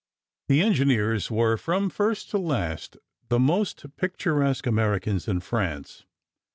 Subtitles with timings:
[0.47, 2.97] The engineers were, from first to last,
[3.29, 6.05] the most picturesque Americans in France.